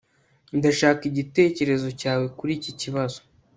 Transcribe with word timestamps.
Ndashaka 0.57 1.01
igitekerezo 1.11 1.87
cyawe 2.01 2.25
kuri 2.37 2.51
iki 2.57 2.71
kibazo 2.81 3.19